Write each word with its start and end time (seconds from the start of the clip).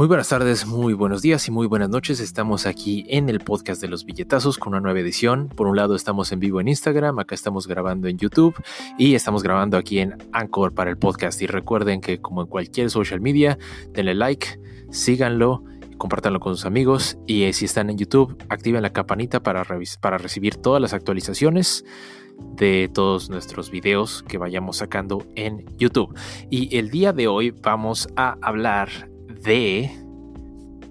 Muy 0.00 0.08
buenas 0.08 0.30
tardes, 0.30 0.66
muy 0.66 0.94
buenos 0.94 1.20
días 1.20 1.46
y 1.46 1.50
muy 1.50 1.66
buenas 1.66 1.90
noches. 1.90 2.20
Estamos 2.20 2.64
aquí 2.64 3.04
en 3.10 3.28
el 3.28 3.38
podcast 3.38 3.82
de 3.82 3.88
los 3.88 4.06
billetazos 4.06 4.56
con 4.56 4.72
una 4.72 4.80
nueva 4.80 4.98
edición. 4.98 5.48
Por 5.48 5.66
un 5.66 5.76
lado 5.76 5.94
estamos 5.94 6.32
en 6.32 6.40
vivo 6.40 6.58
en 6.58 6.68
Instagram, 6.68 7.18
acá 7.18 7.34
estamos 7.34 7.66
grabando 7.66 8.08
en 8.08 8.16
YouTube 8.16 8.54
y 8.96 9.14
estamos 9.14 9.42
grabando 9.42 9.76
aquí 9.76 9.98
en 9.98 10.16
Anchor 10.32 10.72
para 10.72 10.88
el 10.88 10.96
podcast. 10.96 11.42
Y 11.42 11.46
recuerden 11.46 12.00
que 12.00 12.18
como 12.18 12.40
en 12.40 12.46
cualquier 12.46 12.88
social 12.88 13.20
media, 13.20 13.58
denle 13.90 14.14
like, 14.14 14.58
síganlo, 14.90 15.64
compártanlo 15.98 16.40
con 16.40 16.56
sus 16.56 16.64
amigos 16.64 17.18
y 17.26 17.42
eh, 17.42 17.52
si 17.52 17.66
están 17.66 17.90
en 17.90 17.98
YouTube, 17.98 18.42
activen 18.48 18.80
la 18.80 18.94
campanita 18.94 19.42
para, 19.42 19.66
para 20.00 20.16
recibir 20.16 20.56
todas 20.56 20.80
las 20.80 20.94
actualizaciones 20.94 21.84
de 22.56 22.90
todos 22.94 23.28
nuestros 23.28 23.70
videos 23.70 24.24
que 24.26 24.38
vayamos 24.38 24.78
sacando 24.78 25.26
en 25.34 25.66
YouTube. 25.76 26.16
Y 26.48 26.74
el 26.78 26.88
día 26.88 27.12
de 27.12 27.28
hoy 27.28 27.50
vamos 27.50 28.08
a 28.16 28.38
hablar 28.40 29.09
de... 29.42 29.90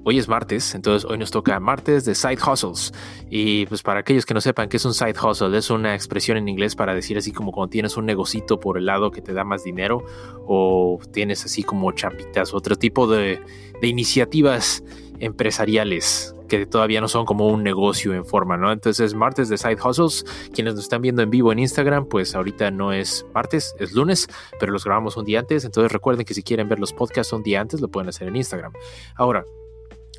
Hoy 0.06 0.18
es 0.18 0.30
martes, 0.30 0.74
entonces 0.76 1.08
hoy 1.08 1.18
nos 1.18 1.30
toca 1.30 1.60
martes 1.60 2.06
de 2.06 2.16
side 2.16 2.38
hustles. 2.42 2.94
Y 3.30 3.66
pues 3.66 3.84
para 3.84 4.00
aquellos 4.00 4.26
que 4.26 4.34
no 4.34 4.42
sepan 4.42 4.70
qué 4.70 4.78
es 4.78 4.86
un 4.86 4.94
side 4.94 5.14
hustle, 5.22 5.56
es 5.56 5.70
una 5.70 5.94
expresión 5.94 6.38
en 6.38 6.48
inglés 6.48 6.76
para 6.76 6.96
decir 6.96 7.18
así 7.18 7.32
como 7.32 7.52
cuando 7.52 7.70
tienes 7.70 7.98
un 7.98 8.06
negocito 8.06 8.60
por 8.60 8.78
el 8.78 8.86
lado 8.86 9.12
que 9.12 9.22
te 9.22 9.34
da 9.34 9.44
más 9.44 9.64
dinero 9.66 10.04
o 10.48 11.00
tienes 11.12 11.44
así 11.46 11.64
como 11.64 11.92
chapitas, 11.92 12.54
otro 12.54 12.78
tipo 12.78 13.08
de, 13.08 13.42
de 13.82 13.88
iniciativas 13.88 14.84
empresariales 15.20 16.34
que 16.50 16.66
todavía 16.66 17.00
no 17.00 17.08
son 17.08 17.26
como 17.26 17.48
un 17.48 17.64
negocio 17.64 18.14
en 18.14 18.26
forma, 18.26 18.58
¿no? 18.58 18.72
Entonces, 18.72 19.14
martes 19.14 19.48
de 19.48 19.58
Side 19.58 19.78
Hustles, 19.82 20.26
quienes 20.54 20.76
nos 20.76 20.84
están 20.84 21.02
viendo 21.02 21.22
en 21.22 21.30
vivo 21.30 21.54
en 21.54 21.60
Instagram, 21.60 22.08
pues 22.08 22.36
ahorita 22.36 22.72
no 22.72 22.92
es 22.92 23.26
martes, 23.34 23.74
es 23.80 23.94
lunes, 23.94 24.28
pero 24.60 24.74
los 24.74 24.84
grabamos 24.84 25.16
un 25.16 25.26
día 25.26 25.40
antes, 25.40 25.64
entonces 25.64 25.92
recuerden 25.92 26.26
que 26.26 26.34
si 26.34 26.44
quieren 26.44 26.68
ver 26.68 26.80
los 26.80 26.92
podcasts 26.92 27.32
un 27.32 27.44
día 27.44 27.62
antes, 27.62 27.80
lo 27.80 27.88
pueden 27.88 28.10
hacer 28.10 28.28
en 28.28 28.36
Instagram. 28.36 28.74
Ahora, 29.16 29.46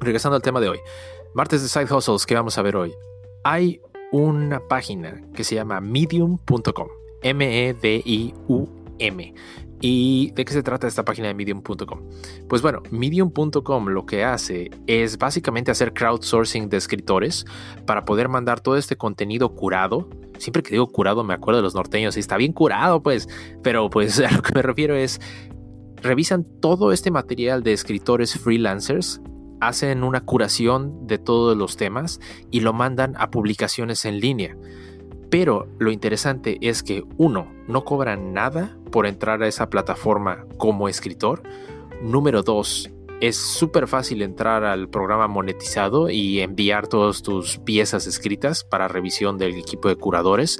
regresando 0.00 0.37
al 0.37 0.42
tema 0.42 0.61
de 0.61 0.70
hoy, 0.70 0.78
martes 1.34 1.62
de 1.62 1.69
Side 1.69 1.95
Hustles, 1.95 2.25
¿qué 2.25 2.34
vamos 2.34 2.56
a 2.56 2.62
ver 2.62 2.77
hoy? 2.77 2.94
Hay 3.44 3.81
una 4.12 4.67
página 4.67 5.20
que 5.34 5.44
se 5.44 5.56
llama 5.56 5.81
medium.com, 5.81 6.89
M-E-D-I-U-M. 7.22 9.34
¿Y 9.81 10.33
de 10.33 10.45
qué 10.45 10.53
se 10.53 10.62
trata 10.62 10.86
esta 10.86 11.05
página 11.05 11.28
de 11.28 11.34
medium.com? 11.34 12.00
Pues 12.48 12.61
bueno, 12.61 12.83
medium.com 12.91 13.89
lo 13.89 14.05
que 14.05 14.25
hace 14.25 14.70
es 14.87 15.17
básicamente 15.17 15.70
hacer 15.70 15.95
crowdsourcing 15.95 16.69
de 16.69 16.77
escritores 16.77 17.47
para 17.87 18.05
poder 18.05 18.28
mandar 18.28 18.61
todo 18.61 18.77
este 18.77 18.97
contenido 18.97 19.55
curado. 19.55 20.09
Siempre 20.39 20.62
que 20.62 20.70
digo 20.70 20.87
curado 20.89 21.25
me 21.25 21.34
acuerdo 21.34 21.59
de 21.59 21.62
los 21.62 21.75
norteños 21.75 22.17
y 22.17 22.20
está 22.20 22.37
bien 22.37 22.53
curado 22.53 23.03
pues, 23.03 23.28
pero 23.62 23.89
pues 23.89 24.20
a 24.20 24.31
lo 24.31 24.42
que 24.42 24.55
me 24.55 24.62
refiero 24.62 24.95
es, 24.95 25.20
revisan 25.97 26.44
todo 26.61 26.92
este 26.92 27.11
material 27.11 27.62
de 27.62 27.72
escritores 27.72 28.39
freelancers 28.39 29.20
hacen 29.61 30.05
una 30.05 30.22
curación 30.22 31.06
de 31.06 31.19
todos 31.19 31.56
los 31.56 31.77
temas 31.77 32.20
y 32.50 32.61
lo 32.61 32.72
mandan 32.72 33.15
a 33.19 33.31
publicaciones 33.31 34.05
en 34.05 34.19
línea. 34.20 34.56
Pero 35.31 35.69
lo 35.78 35.92
interesante 35.92 36.59
es 36.61 36.83
que 36.83 37.05
uno, 37.17 37.53
no 37.69 37.84
cobran 37.84 38.34
nada 38.34 38.77
por 38.91 39.06
entrar 39.06 39.42
a 39.42 39.48
esa 39.48 39.70
plataforma 39.70 40.45
como 40.59 40.89
escritor. 40.89 41.42
Número 42.03 42.42
dos, 42.42 42.91
es 43.20 43.37
súper 43.37 43.87
fácil 43.87 44.22
entrar 44.22 44.64
al 44.64 44.89
programa 44.89 45.28
monetizado 45.28 46.11
y 46.11 46.41
enviar 46.41 46.89
todas 46.89 47.22
tus 47.22 47.59
piezas 47.59 48.06
escritas 48.06 48.64
para 48.64 48.89
revisión 48.89 49.39
del 49.39 49.56
equipo 49.56 49.89
de 49.89 49.97
curadores. 49.97 50.59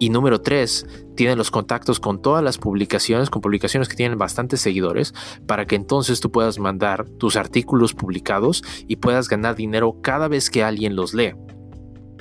Y 0.00 0.08
número 0.08 0.40
tres, 0.40 0.84
tienen 1.14 1.38
los 1.38 1.52
contactos 1.52 2.00
con 2.00 2.20
todas 2.20 2.42
las 2.42 2.58
publicaciones, 2.58 3.30
con 3.30 3.40
publicaciones 3.40 3.88
que 3.88 3.94
tienen 3.94 4.18
bastantes 4.18 4.60
seguidores, 4.60 5.14
para 5.46 5.66
que 5.66 5.76
entonces 5.76 6.18
tú 6.18 6.32
puedas 6.32 6.58
mandar 6.58 7.08
tus 7.08 7.36
artículos 7.36 7.94
publicados 7.94 8.64
y 8.88 8.96
puedas 8.96 9.28
ganar 9.28 9.54
dinero 9.54 9.98
cada 10.02 10.26
vez 10.26 10.50
que 10.50 10.64
alguien 10.64 10.96
los 10.96 11.14
lee. 11.14 11.34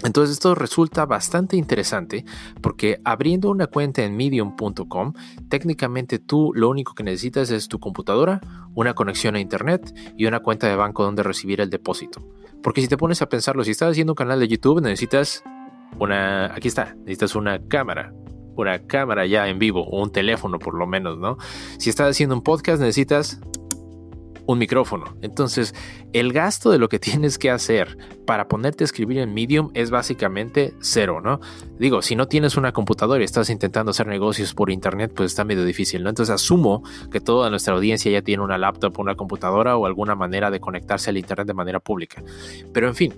Entonces 0.03 0.33
esto 0.33 0.55
resulta 0.55 1.05
bastante 1.05 1.57
interesante 1.57 2.25
porque 2.61 2.99
abriendo 3.03 3.49
una 3.49 3.67
cuenta 3.67 4.03
en 4.03 4.15
medium.com, 4.15 5.13
técnicamente 5.49 6.19
tú 6.19 6.51
lo 6.55 6.69
único 6.69 6.93
que 6.93 7.03
necesitas 7.03 7.51
es 7.51 7.67
tu 7.67 7.79
computadora, 7.79 8.41
una 8.73 8.93
conexión 8.93 9.35
a 9.35 9.39
internet 9.39 9.93
y 10.17 10.25
una 10.25 10.39
cuenta 10.39 10.67
de 10.67 10.75
banco 10.75 11.03
donde 11.03 11.23
recibir 11.23 11.61
el 11.61 11.69
depósito. 11.69 12.21
Porque 12.63 12.81
si 12.81 12.87
te 12.87 12.97
pones 12.97 13.21
a 13.21 13.29
pensarlo, 13.29 13.63
si 13.63 13.71
estás 13.71 13.91
haciendo 13.91 14.13
un 14.13 14.15
canal 14.15 14.39
de 14.39 14.47
YouTube, 14.47 14.81
necesitas 14.81 15.43
una, 15.99 16.53
aquí 16.53 16.67
está, 16.67 16.95
necesitas 16.99 17.35
una 17.35 17.59
cámara, 17.67 18.13
una 18.55 18.85
cámara 18.85 19.25
ya 19.25 19.47
en 19.47 19.59
vivo 19.59 19.83
o 19.83 20.01
un 20.01 20.11
teléfono 20.11 20.59
por 20.59 20.75
lo 20.75 20.87
menos, 20.87 21.17
¿no? 21.17 21.37
Si 21.77 21.89
estás 21.89 22.09
haciendo 22.09 22.35
un 22.35 22.43
podcast, 22.43 22.79
necesitas 22.79 23.39
un 24.45 24.57
micrófono. 24.57 25.15
Entonces, 25.21 25.73
el 26.13 26.33
gasto 26.33 26.71
de 26.71 26.77
lo 26.77 26.89
que 26.89 26.99
tienes 26.99 27.37
que 27.37 27.49
hacer 27.49 27.97
para 28.25 28.47
ponerte 28.47 28.83
a 28.83 28.85
escribir 28.85 29.17
en 29.19 29.33
Medium 29.33 29.69
es 29.73 29.89
básicamente 29.89 30.73
cero, 30.79 31.21
¿no? 31.21 31.39
Digo, 31.79 32.01
si 32.01 32.15
no 32.15 32.27
tienes 32.27 32.57
una 32.57 32.71
computadora 32.71 33.21
y 33.21 33.25
estás 33.25 33.49
intentando 33.49 33.91
hacer 33.91 34.07
negocios 34.07 34.53
por 34.53 34.71
internet, 34.71 35.11
pues 35.15 35.31
está 35.31 35.43
medio 35.43 35.65
difícil, 35.65 36.03
¿no? 36.03 36.09
Entonces, 36.09 36.33
asumo 36.33 36.83
que 37.11 37.19
toda 37.19 37.49
nuestra 37.49 37.73
audiencia 37.73 38.11
ya 38.11 38.21
tiene 38.21 38.43
una 38.43 38.57
laptop, 38.57 38.99
una 38.99 39.15
computadora 39.15 39.77
o 39.77 39.85
alguna 39.85 40.15
manera 40.15 40.51
de 40.51 40.59
conectarse 40.59 41.09
al 41.09 41.17
internet 41.17 41.47
de 41.47 41.53
manera 41.53 41.79
pública. 41.79 42.23
Pero 42.73 42.87
en 42.87 42.95
fin, 42.95 43.13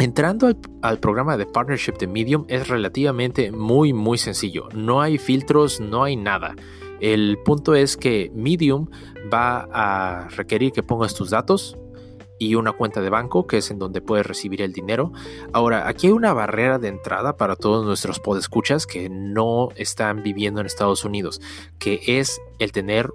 Entrando 0.00 0.46
al, 0.46 0.56
al, 0.82 1.00
programa 1.00 1.36
de 1.36 1.44
partnership 1.44 1.94
de 1.98 2.06
Medium 2.06 2.44
es 2.46 2.68
relativamente 2.68 3.50
muy 3.50 3.92
muy 3.92 4.16
sencillo. 4.16 4.68
No 4.72 5.00
hay 5.00 5.18
filtros, 5.18 5.80
no 5.80 6.04
hay 6.04 6.14
nada. 6.14 6.54
El 7.00 7.38
punto 7.44 7.74
es 7.74 7.96
que 7.96 8.30
Medium 8.34 8.88
va 9.32 9.68
a 9.72 10.28
requerir 10.28 10.72
que 10.72 10.82
pongas 10.82 11.14
tus 11.14 11.30
datos 11.30 11.76
y 12.38 12.54
una 12.54 12.72
cuenta 12.72 13.00
de 13.00 13.10
banco, 13.10 13.46
que 13.46 13.58
es 13.58 13.70
en 13.70 13.78
donde 13.78 14.00
puedes 14.00 14.26
recibir 14.26 14.62
el 14.62 14.72
dinero. 14.72 15.12
Ahora, 15.52 15.88
aquí 15.88 16.06
hay 16.06 16.12
una 16.12 16.32
barrera 16.32 16.78
de 16.78 16.88
entrada 16.88 17.36
para 17.36 17.56
todos 17.56 17.84
nuestros 17.84 18.20
podescuchas 18.20 18.86
que 18.86 19.08
no 19.08 19.68
están 19.76 20.22
viviendo 20.22 20.60
en 20.60 20.66
Estados 20.66 21.04
Unidos, 21.04 21.40
que 21.78 22.00
es 22.06 22.40
el 22.58 22.72
tener 22.72 23.10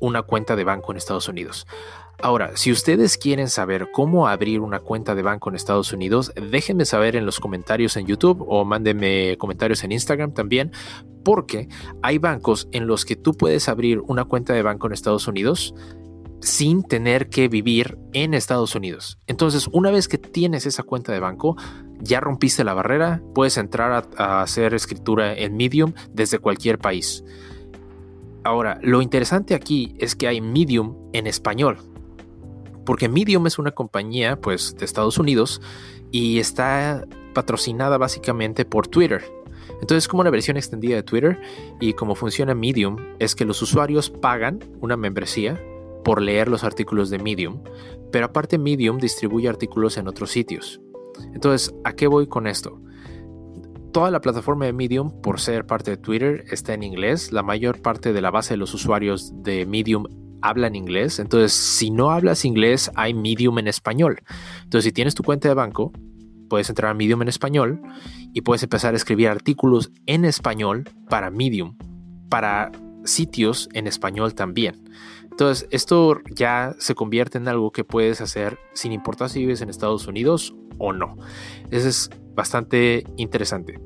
una 0.00 0.22
cuenta 0.22 0.56
de 0.56 0.64
banco 0.64 0.92
en 0.92 0.98
Estados 0.98 1.28
Unidos. 1.28 1.66
Ahora, 2.22 2.56
si 2.56 2.70
ustedes 2.72 3.18
quieren 3.18 3.48
saber 3.48 3.88
cómo 3.92 4.28
abrir 4.28 4.60
una 4.60 4.80
cuenta 4.80 5.14
de 5.14 5.22
banco 5.22 5.50
en 5.50 5.56
Estados 5.56 5.92
Unidos, 5.92 6.32
déjenme 6.50 6.84
saber 6.84 7.16
en 7.16 7.26
los 7.26 7.40
comentarios 7.40 7.96
en 7.96 8.06
YouTube 8.06 8.44
o 8.48 8.64
mándenme 8.64 9.36
comentarios 9.36 9.84
en 9.84 9.92
Instagram 9.92 10.32
también, 10.32 10.72
porque 11.24 11.68
hay 12.02 12.18
bancos 12.18 12.68
en 12.72 12.86
los 12.86 13.04
que 13.04 13.16
tú 13.16 13.34
puedes 13.34 13.68
abrir 13.68 14.00
una 14.06 14.24
cuenta 14.24 14.52
de 14.52 14.62
banco 14.62 14.86
en 14.86 14.92
Estados 14.92 15.26
Unidos 15.26 15.74
sin 16.40 16.82
tener 16.82 17.30
que 17.30 17.48
vivir 17.48 17.98
en 18.12 18.34
Estados 18.34 18.74
Unidos. 18.74 19.18
Entonces, 19.26 19.68
una 19.72 19.90
vez 19.90 20.08
que 20.08 20.18
tienes 20.18 20.66
esa 20.66 20.82
cuenta 20.82 21.10
de 21.12 21.20
banco, 21.20 21.56
ya 22.00 22.20
rompiste 22.20 22.64
la 22.64 22.74
barrera, 22.74 23.22
puedes 23.34 23.56
entrar 23.56 24.06
a, 24.16 24.42
hacer 24.42 24.74
escritura 24.74 25.34
en 25.34 25.56
Medium 25.56 25.94
desde 26.12 26.38
cualquier 26.38 26.78
país. 26.78 27.24
Ahora, 28.44 28.78
lo 28.82 29.00
interesante 29.00 29.54
aquí 29.54 29.94
es 29.98 30.14
que 30.14 30.28
hay 30.28 30.42
Medium 30.42 30.96
en 31.14 31.26
español, 31.26 31.78
porque 32.84 33.08
Medium 33.08 33.46
es 33.46 33.58
una 33.58 33.72
compañía 33.72 34.40
pues 34.40 34.76
de 34.76 34.84
Estados 34.84 35.18
Unidos 35.18 35.60
y 36.10 36.38
está 36.38 37.04
patrocinada 37.34 37.98
básicamente 37.98 38.64
por 38.64 38.86
Twitter. 38.86 39.24
Entonces 39.80 40.04
es 40.04 40.08
como 40.08 40.20
una 40.20 40.30
versión 40.30 40.56
extendida 40.56 40.96
de 40.96 41.02
Twitter 41.02 41.40
y 41.80 41.94
como 41.94 42.14
funciona 42.14 42.54
Medium 42.54 42.96
es 43.18 43.34
que 43.34 43.44
los 43.44 43.60
usuarios 43.60 44.10
pagan 44.10 44.60
una 44.80 44.96
membresía 44.96 45.60
por 46.04 46.20
leer 46.20 46.48
los 46.48 46.64
artículos 46.64 47.10
de 47.10 47.18
Medium, 47.18 47.62
pero 48.12 48.26
aparte 48.26 48.58
Medium 48.58 48.98
distribuye 48.98 49.48
artículos 49.48 49.96
en 49.96 50.06
otros 50.06 50.30
sitios. 50.30 50.80
Entonces, 51.32 51.74
¿a 51.84 51.94
qué 51.94 52.06
voy 52.06 52.26
con 52.26 52.46
esto? 52.46 52.80
Toda 53.92 54.10
la 54.10 54.20
plataforma 54.20 54.66
de 54.66 54.72
Medium, 54.72 55.20
por 55.20 55.40
ser 55.40 55.66
parte 55.66 55.92
de 55.92 55.96
Twitter, 55.96 56.44
está 56.50 56.74
en 56.74 56.82
inglés. 56.82 57.32
La 57.32 57.42
mayor 57.42 57.80
parte 57.80 58.12
de 58.12 58.20
la 58.20 58.30
base 58.30 58.54
de 58.54 58.58
los 58.58 58.74
usuarios 58.74 59.32
de 59.42 59.66
Medium 59.66 60.06
hablan 60.44 60.76
inglés. 60.76 61.18
Entonces, 61.18 61.52
si 61.52 61.90
no 61.90 62.10
hablas 62.10 62.44
inglés, 62.44 62.90
hay 62.94 63.14
Medium 63.14 63.58
en 63.58 63.66
español. 63.66 64.20
Entonces, 64.62 64.84
si 64.84 64.92
tienes 64.92 65.14
tu 65.14 65.22
cuenta 65.22 65.48
de 65.48 65.54
banco, 65.54 65.90
puedes 66.50 66.68
entrar 66.68 66.90
a 66.90 66.94
Medium 66.94 67.22
en 67.22 67.28
español 67.28 67.80
y 68.34 68.42
puedes 68.42 68.62
empezar 68.62 68.92
a 68.92 68.96
escribir 68.98 69.28
artículos 69.28 69.90
en 70.04 70.26
español 70.26 70.84
para 71.08 71.30
Medium, 71.30 71.78
para 72.28 72.70
sitios 73.04 73.70
en 73.72 73.86
español 73.86 74.34
también. 74.34 74.84
Entonces, 75.30 75.66
esto 75.70 76.20
ya 76.30 76.76
se 76.78 76.94
convierte 76.94 77.38
en 77.38 77.48
algo 77.48 77.72
que 77.72 77.82
puedes 77.82 78.20
hacer 78.20 78.58
sin 78.74 78.92
importar 78.92 79.30
si 79.30 79.40
vives 79.40 79.62
en 79.62 79.70
Estados 79.70 80.06
Unidos 80.06 80.54
o 80.78 80.92
no. 80.92 81.16
Eso 81.70 81.88
es 81.88 82.10
bastante 82.34 83.04
interesante. 83.16 83.80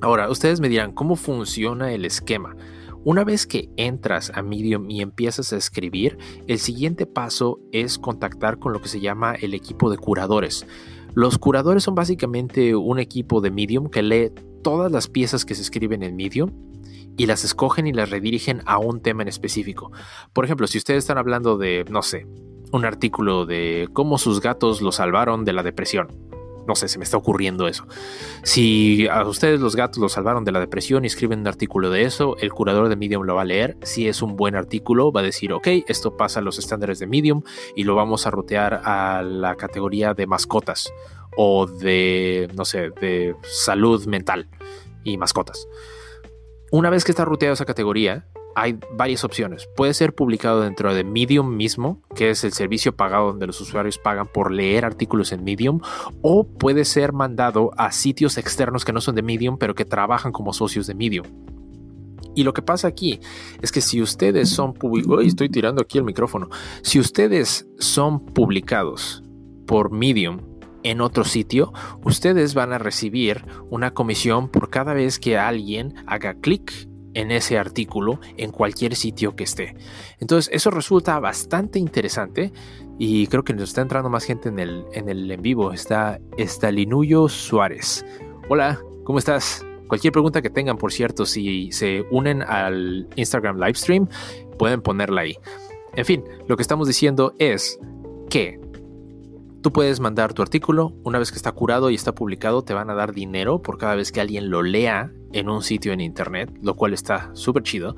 Ahora, 0.00 0.30
ustedes 0.30 0.60
me 0.60 0.68
dirán, 0.68 0.92
¿cómo 0.92 1.16
funciona 1.16 1.92
el 1.92 2.04
esquema? 2.04 2.54
Una 3.04 3.24
vez 3.24 3.48
que 3.48 3.68
entras 3.76 4.30
a 4.32 4.42
Medium 4.42 4.88
y 4.88 5.00
empiezas 5.00 5.52
a 5.52 5.56
escribir, 5.56 6.18
el 6.46 6.60
siguiente 6.60 7.04
paso 7.04 7.58
es 7.72 7.98
contactar 7.98 8.60
con 8.60 8.72
lo 8.72 8.80
que 8.80 8.88
se 8.88 9.00
llama 9.00 9.34
el 9.34 9.54
equipo 9.54 9.90
de 9.90 9.98
curadores. 9.98 10.66
Los 11.12 11.36
curadores 11.36 11.82
son 11.82 11.96
básicamente 11.96 12.76
un 12.76 13.00
equipo 13.00 13.40
de 13.40 13.50
Medium 13.50 13.90
que 13.90 14.02
lee 14.02 14.30
todas 14.62 14.92
las 14.92 15.08
piezas 15.08 15.44
que 15.44 15.56
se 15.56 15.62
escriben 15.62 16.04
en 16.04 16.14
Medium 16.14 16.52
y 17.16 17.26
las 17.26 17.42
escogen 17.42 17.88
y 17.88 17.92
las 17.92 18.10
redirigen 18.10 18.62
a 18.66 18.78
un 18.78 19.00
tema 19.00 19.22
en 19.22 19.28
específico. 19.28 19.90
Por 20.32 20.44
ejemplo, 20.44 20.68
si 20.68 20.78
ustedes 20.78 20.98
están 20.98 21.18
hablando 21.18 21.58
de, 21.58 21.84
no 21.90 22.02
sé, 22.02 22.28
un 22.72 22.84
artículo 22.84 23.46
de 23.46 23.88
cómo 23.92 24.16
sus 24.16 24.40
gatos 24.40 24.80
lo 24.80 24.92
salvaron 24.92 25.44
de 25.44 25.52
la 25.52 25.64
depresión. 25.64 26.31
No 26.66 26.76
sé, 26.76 26.88
se 26.88 26.98
me 26.98 27.04
está 27.04 27.16
ocurriendo 27.16 27.66
eso. 27.66 27.86
Si 28.44 29.08
a 29.08 29.24
ustedes 29.24 29.60
los 29.60 29.74
gatos 29.74 29.98
los 29.98 30.12
salvaron 30.12 30.44
de 30.44 30.52
la 30.52 30.60
depresión 30.60 31.04
y 31.04 31.08
escriben 31.08 31.40
un 31.40 31.48
artículo 31.48 31.90
de 31.90 32.04
eso, 32.04 32.36
el 32.38 32.52
curador 32.52 32.88
de 32.88 32.96
Medium 32.96 33.24
lo 33.24 33.34
va 33.34 33.42
a 33.42 33.44
leer. 33.44 33.76
Si 33.82 34.06
es 34.08 34.22
un 34.22 34.36
buen 34.36 34.54
artículo, 34.54 35.10
va 35.10 35.20
a 35.20 35.24
decir, 35.24 35.52
ok, 35.52 35.66
esto 35.88 36.16
pasa 36.16 36.40
a 36.40 36.42
los 36.42 36.58
estándares 36.58 36.98
de 36.98 37.06
Medium 37.06 37.42
y 37.74 37.84
lo 37.84 37.94
vamos 37.94 38.26
a 38.26 38.30
rotear 38.30 38.82
a 38.84 39.22
la 39.22 39.56
categoría 39.56 40.14
de 40.14 40.26
mascotas 40.26 40.92
o 41.36 41.66
de, 41.66 42.48
no 42.54 42.64
sé, 42.64 42.90
de 43.00 43.34
salud 43.42 44.06
mental 44.06 44.48
y 45.04 45.16
mascotas. 45.16 45.66
Una 46.70 46.90
vez 46.90 47.04
que 47.04 47.12
está 47.12 47.24
ruteado 47.24 47.54
esa 47.54 47.64
categoría, 47.64 48.26
hay 48.54 48.78
varias 48.92 49.24
opciones. 49.24 49.68
Puede 49.76 49.94
ser 49.94 50.14
publicado 50.14 50.60
dentro 50.60 50.94
de 50.94 51.04
Medium 51.04 51.56
mismo, 51.56 52.02
que 52.14 52.30
es 52.30 52.44
el 52.44 52.52
servicio 52.52 52.94
pagado 52.94 53.28
donde 53.28 53.46
los 53.46 53.60
usuarios 53.60 53.98
pagan 53.98 54.26
por 54.26 54.52
leer 54.52 54.84
artículos 54.84 55.32
en 55.32 55.44
Medium, 55.44 55.80
o 56.20 56.46
puede 56.46 56.84
ser 56.84 57.12
mandado 57.12 57.70
a 57.76 57.92
sitios 57.92 58.38
externos 58.38 58.84
que 58.84 58.92
no 58.92 59.00
son 59.00 59.14
de 59.14 59.22
Medium, 59.22 59.58
pero 59.58 59.74
que 59.74 59.84
trabajan 59.84 60.32
como 60.32 60.52
socios 60.52 60.86
de 60.86 60.94
Medium. 60.94 61.26
Y 62.34 62.44
lo 62.44 62.52
que 62.54 62.62
pasa 62.62 62.88
aquí 62.88 63.20
es 63.60 63.72
que 63.72 63.80
si 63.80 64.00
ustedes 64.00 64.48
son 64.48 64.72
publicados, 64.72 65.24
estoy 65.24 65.48
tirando 65.48 65.82
aquí 65.82 65.98
el 65.98 66.04
micrófono, 66.04 66.48
si 66.82 66.98
ustedes 66.98 67.68
son 67.78 68.24
publicados 68.24 69.22
por 69.66 69.92
Medium 69.92 70.40
en 70.82 71.00
otro 71.00 71.24
sitio, 71.24 71.72
ustedes 72.04 72.54
van 72.54 72.72
a 72.72 72.78
recibir 72.78 73.44
una 73.70 73.92
comisión 73.92 74.48
por 74.48 74.70
cada 74.70 74.94
vez 74.94 75.18
que 75.18 75.38
alguien 75.38 75.94
haga 76.06 76.34
clic 76.34 76.88
en 77.14 77.30
ese 77.30 77.58
artículo 77.58 78.20
en 78.36 78.50
cualquier 78.50 78.96
sitio 78.96 79.36
que 79.36 79.44
esté. 79.44 79.74
Entonces 80.18 80.52
eso 80.54 80.70
resulta 80.70 81.18
bastante 81.20 81.78
interesante 81.78 82.52
y 82.98 83.26
creo 83.26 83.44
que 83.44 83.54
nos 83.54 83.70
está 83.70 83.82
entrando 83.82 84.08
más 84.10 84.24
gente 84.24 84.48
en 84.48 84.58
el 84.58 84.84
en, 84.92 85.08
el 85.08 85.30
en 85.30 85.42
vivo. 85.42 85.72
Está, 85.72 86.20
está 86.36 86.70
Linuyo 86.70 87.28
Suárez. 87.28 88.04
Hola, 88.48 88.80
¿cómo 89.04 89.18
estás? 89.18 89.64
Cualquier 89.88 90.12
pregunta 90.12 90.40
que 90.40 90.50
tengan, 90.50 90.78
por 90.78 90.92
cierto, 90.92 91.26
si 91.26 91.70
se 91.70 92.06
unen 92.10 92.42
al 92.42 93.08
Instagram 93.16 93.58
Livestream, 93.58 94.08
pueden 94.58 94.80
ponerla 94.80 95.20
ahí. 95.20 95.36
En 95.94 96.06
fin, 96.06 96.24
lo 96.48 96.56
que 96.56 96.62
estamos 96.62 96.88
diciendo 96.88 97.34
es 97.38 97.78
que 98.30 98.58
Tú 99.62 99.72
puedes 99.72 100.00
mandar 100.00 100.34
tu 100.34 100.42
artículo, 100.42 100.92
una 101.04 101.20
vez 101.20 101.30
que 101.30 101.36
está 101.36 101.52
curado 101.52 101.88
y 101.88 101.94
está 101.94 102.12
publicado, 102.12 102.64
te 102.64 102.74
van 102.74 102.90
a 102.90 102.94
dar 102.94 103.12
dinero 103.12 103.62
por 103.62 103.78
cada 103.78 103.94
vez 103.94 104.10
que 104.10 104.20
alguien 104.20 104.50
lo 104.50 104.64
lea 104.64 105.12
en 105.32 105.48
un 105.48 105.62
sitio 105.62 105.92
en 105.92 106.00
internet, 106.00 106.52
lo 106.62 106.74
cual 106.74 106.92
está 106.92 107.30
súper 107.34 107.62
chido. 107.62 107.94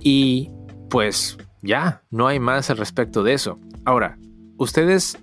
Y 0.00 0.52
pues 0.88 1.38
ya, 1.60 2.02
no 2.10 2.28
hay 2.28 2.38
más 2.38 2.70
al 2.70 2.76
respecto 2.76 3.24
de 3.24 3.32
eso. 3.32 3.58
Ahora, 3.84 4.16
ustedes 4.58 5.18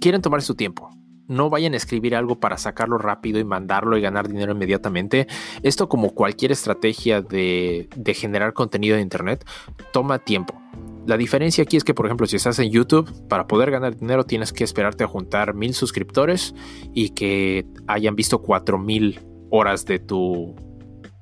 quieren 0.00 0.22
tomar 0.22 0.42
su 0.42 0.56
tiempo. 0.56 0.90
No 1.28 1.48
vayan 1.48 1.74
a 1.74 1.76
escribir 1.76 2.16
algo 2.16 2.40
para 2.40 2.58
sacarlo 2.58 2.98
rápido 2.98 3.38
y 3.38 3.44
mandarlo 3.44 3.96
y 3.96 4.00
ganar 4.00 4.26
dinero 4.26 4.52
inmediatamente. 4.52 5.28
Esto 5.62 5.88
como 5.88 6.14
cualquier 6.14 6.50
estrategia 6.50 7.22
de, 7.22 7.88
de 7.94 8.14
generar 8.14 8.54
contenido 8.54 8.96
en 8.96 9.02
Internet, 9.02 9.46
toma 9.92 10.18
tiempo. 10.18 10.61
La 11.06 11.16
diferencia 11.16 11.64
aquí 11.64 11.76
es 11.76 11.84
que, 11.84 11.94
por 11.94 12.06
ejemplo, 12.06 12.26
si 12.26 12.36
estás 12.36 12.58
en 12.60 12.70
YouTube, 12.70 13.10
para 13.28 13.48
poder 13.48 13.70
ganar 13.72 13.96
dinero 13.96 14.24
tienes 14.24 14.52
que 14.52 14.62
esperarte 14.62 15.02
a 15.02 15.08
juntar 15.08 15.52
mil 15.54 15.74
suscriptores 15.74 16.54
y 16.94 17.10
que 17.10 17.66
hayan 17.88 18.14
visto 18.14 18.40
cuatro 18.40 18.78
mil 18.78 19.20
horas 19.50 19.84
de 19.84 19.98
tu, 19.98 20.54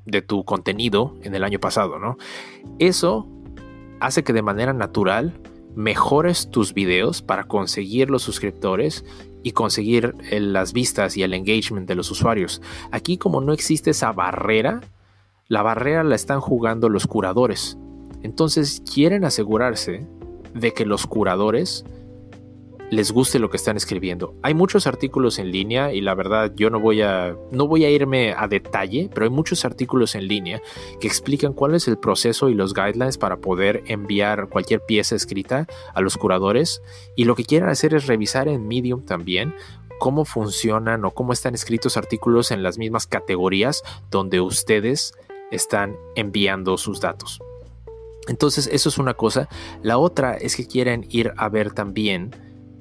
de 0.04 0.20
tu 0.20 0.44
contenido 0.44 1.16
en 1.22 1.34
el 1.34 1.44
año 1.44 1.58
pasado, 1.58 1.98
¿no? 1.98 2.18
Eso 2.78 3.26
hace 4.00 4.22
que 4.22 4.34
de 4.34 4.42
manera 4.42 4.74
natural 4.74 5.40
mejores 5.74 6.50
tus 6.50 6.74
videos 6.74 7.22
para 7.22 7.44
conseguir 7.44 8.10
los 8.10 8.22
suscriptores 8.22 9.04
y 9.42 9.52
conseguir 9.52 10.14
las 10.30 10.72
vistas 10.74 11.16
y 11.16 11.22
el 11.22 11.32
engagement 11.32 11.88
de 11.88 11.94
los 11.94 12.10
usuarios. 12.10 12.60
Aquí 12.90 13.16
como 13.16 13.40
no 13.40 13.52
existe 13.52 13.90
esa 13.90 14.12
barrera, 14.12 14.80
la 15.48 15.62
barrera 15.62 16.04
la 16.04 16.16
están 16.16 16.40
jugando 16.40 16.88
los 16.88 17.06
curadores. 17.06 17.78
Entonces 18.22 18.82
quieren 18.92 19.24
asegurarse 19.24 20.06
de 20.54 20.72
que 20.72 20.84
los 20.84 21.06
curadores 21.06 21.84
les 22.90 23.12
guste 23.12 23.38
lo 23.38 23.50
que 23.50 23.56
están 23.56 23.76
escribiendo. 23.76 24.34
Hay 24.42 24.52
muchos 24.52 24.86
artículos 24.86 25.38
en 25.38 25.52
línea 25.52 25.92
y 25.92 26.00
la 26.00 26.14
verdad 26.14 26.52
yo 26.56 26.70
no 26.70 26.80
voy 26.80 27.02
a 27.02 27.36
no 27.52 27.68
voy 27.68 27.84
a 27.84 27.90
irme 27.90 28.34
a 28.36 28.48
detalle, 28.48 29.08
pero 29.14 29.24
hay 29.24 29.30
muchos 29.30 29.64
artículos 29.64 30.16
en 30.16 30.26
línea 30.26 30.60
que 31.00 31.06
explican 31.06 31.52
cuál 31.52 31.74
es 31.74 31.86
el 31.86 31.98
proceso 31.98 32.48
y 32.48 32.54
los 32.54 32.74
guidelines 32.74 33.16
para 33.16 33.36
poder 33.36 33.84
enviar 33.86 34.48
cualquier 34.48 34.80
pieza 34.80 35.14
escrita 35.14 35.66
a 35.94 36.00
los 36.00 36.16
curadores 36.16 36.82
y 37.16 37.24
lo 37.24 37.36
que 37.36 37.44
quieren 37.44 37.68
hacer 37.68 37.94
es 37.94 38.06
revisar 38.06 38.48
en 38.48 38.66
Medium 38.66 39.04
también 39.04 39.54
cómo 40.00 40.24
funcionan 40.24 41.04
o 41.04 41.12
cómo 41.12 41.32
están 41.32 41.54
escritos 41.54 41.96
artículos 41.96 42.50
en 42.50 42.62
las 42.62 42.76
mismas 42.76 43.06
categorías 43.06 43.82
donde 44.10 44.40
ustedes 44.40 45.12
están 45.52 45.96
enviando 46.16 46.76
sus 46.76 47.00
datos. 47.00 47.40
Entonces, 48.30 48.70
eso 48.72 48.88
es 48.88 48.98
una 48.98 49.14
cosa. 49.14 49.48
La 49.82 49.98
otra 49.98 50.34
es 50.34 50.54
que 50.54 50.66
quieren 50.66 51.04
ir 51.10 51.32
a 51.36 51.48
ver 51.48 51.72
también, 51.72 52.30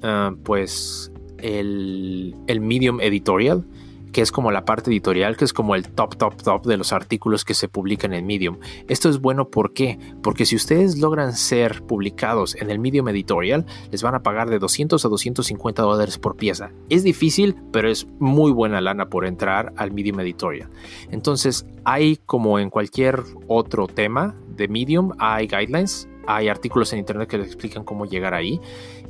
ah, 0.04 0.34
pues, 0.44 1.12
el, 1.40 2.36
el 2.48 2.62
medium 2.62 3.02
editorial 3.02 3.66
que 4.12 4.22
es 4.22 4.32
como 4.32 4.52
la 4.52 4.66
parte 4.66 4.90
editorial, 4.90 5.38
que 5.38 5.46
es 5.46 5.54
como 5.54 5.76
el 5.76 5.88
top, 5.88 6.18
top, 6.18 6.42
top 6.42 6.66
de 6.66 6.78
los 6.78 6.94
artículos 6.94 7.46
que 7.46 7.54
se 7.54 7.68
publican 7.68 8.14
en 8.14 8.26
Medium. 8.26 8.58
Esto 8.88 9.10
es 9.10 9.20
bueno 9.20 9.50
¿por 9.50 9.74
qué? 9.74 10.00
Porque 10.24 10.46
si 10.46 10.56
ustedes 10.56 10.98
logran 10.98 11.34
ser 11.34 11.84
publicados 11.84 12.56
en 12.56 12.70
el 12.70 12.80
Medium 12.80 13.08
editorial, 13.10 13.66
les 13.92 14.02
van 14.02 14.16
a 14.16 14.24
pagar 14.24 14.50
de 14.50 14.60
200 14.60 15.04
a 15.04 15.10
250 15.10 15.82
dólares 15.82 16.18
por 16.18 16.36
pieza. 16.36 16.72
Es 16.90 17.04
difícil, 17.04 17.56
pero 17.72 17.90
es 17.90 18.08
muy 18.20 18.52
buena 18.52 18.82
lana 18.82 19.10
por 19.10 19.26
entrar 19.26 19.74
al 19.78 19.92
Medium 19.92 20.20
editorial. 20.20 20.70
Entonces, 21.12 21.66
hay 21.84 22.18
como 22.26 22.60
en 22.60 22.70
cualquier 22.70 23.24
otro 23.48 23.88
tema 23.88 24.36
de 24.60 24.68
Medium, 24.68 25.12
hay 25.18 25.48
guidelines, 25.48 26.08
hay 26.28 26.48
artículos 26.48 26.94
en 26.94 27.00
internet 27.00 27.28
que 27.28 27.40
les 27.40 27.48
explican 27.48 27.84
cómo 27.84 28.06
llegar 28.06 28.36
ahí. 28.36 28.62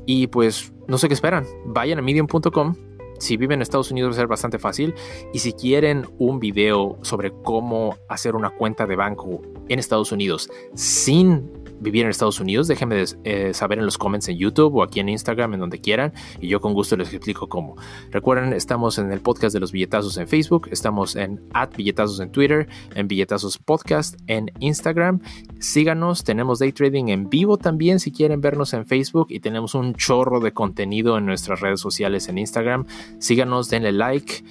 Y 0.05 0.27
pues 0.27 0.71
no 0.87 0.97
sé 0.97 1.09
qué 1.09 1.13
esperan. 1.13 1.45
Vayan 1.65 1.99
a 1.99 2.01
medium.com 2.01 2.75
si 3.19 3.35
viven 3.35 3.57
en 3.57 3.61
Estados 3.61 3.91
Unidos 3.91 4.11
va 4.11 4.13
a 4.13 4.19
ser 4.21 4.27
bastante 4.27 4.59
fácil. 4.59 4.95
Y 5.33 5.39
si 5.39 5.53
quieren 5.53 6.07
un 6.17 6.39
video 6.39 6.97
sobre 7.01 7.31
cómo 7.43 7.97
hacer 8.07 8.35
una 8.35 8.49
cuenta 8.49 8.85
de 8.85 8.95
banco 8.95 9.41
en 9.67 9.77
Estados 9.77 10.11
Unidos 10.11 10.49
sin 10.73 11.51
vivir 11.79 12.03
en 12.03 12.09
Estados 12.09 12.39
Unidos, 12.39 12.67
déjenme 12.67 13.03
eh, 13.23 13.53
saber 13.53 13.79
en 13.79 13.85
los 13.85 13.97
comments 13.97 14.27
en 14.29 14.37
YouTube 14.37 14.75
o 14.75 14.83
aquí 14.83 14.99
en 14.99 15.09
Instagram, 15.09 15.53
en 15.53 15.59
donde 15.59 15.79
quieran, 15.79 16.13
y 16.39 16.47
yo 16.47 16.59
con 16.61 16.73
gusto 16.73 16.95
les 16.97 17.13
explico 17.13 17.47
cómo. 17.47 17.75
Recuerden, 18.11 18.53
estamos 18.53 18.97
en 18.97 19.11
el 19.11 19.21
podcast 19.21 19.53
de 19.53 19.59
los 19.59 19.71
billetazos 19.71 20.17
en 20.17 20.27
Facebook, 20.27 20.67
estamos 20.71 21.15
en 21.15 21.41
at 21.53 21.75
billetazos 21.75 22.19
en 22.19 22.31
Twitter, 22.31 22.67
en 22.95 23.07
billetazos 23.07 23.57
podcast 23.57 24.19
en 24.27 24.51
Instagram. 24.59 25.21
Síganos, 25.59 26.23
tenemos 26.23 26.59
day 26.59 26.71
trading 26.71 27.07
en 27.07 27.29
vivo 27.29 27.57
también 27.57 27.99
si 27.99 28.11
quieren 28.11 28.41
vernos 28.41 28.73
en 28.73 28.85
Facebook 28.85 29.27
y 29.29 29.39
tenemos 29.39 29.75
un 29.75 29.95
chorro 29.95 30.39
de 30.39 30.53
contenido 30.53 31.17
en 31.17 31.25
nuestras 31.25 31.59
redes 31.61 31.79
sociales 31.79 32.27
en 32.29 32.37
Instagram. 32.37 32.85
Síganos, 33.19 33.69
denle 33.69 33.91
like 33.91 34.43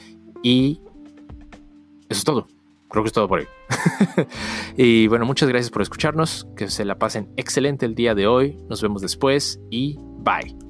y 0.43 0.81
eso 2.09 2.19
es 2.19 2.25
todo 2.25 2.58
creo 2.89 3.03
que 3.03 3.09
es 3.09 3.13
todo 3.13 3.29
por 3.29 3.41
hoy. 3.41 3.49
y 4.77 5.07
bueno, 5.09 5.25
muchas 5.25 5.49
gracias 5.49 5.71
por 5.71 5.83
escucharnos. 5.83 6.49
Que 6.57 6.69
se 6.69 6.85
la 6.85 6.99
pasen 6.99 7.33
excelente 7.37 7.87
el 7.87 7.95
día 7.95 8.15
de 8.15 8.27
hoy. 8.27 8.59
Nos 8.69 8.83
vemos 8.83 9.03
después 9.03 9.61
y 9.71 9.97
bye. 10.19 10.68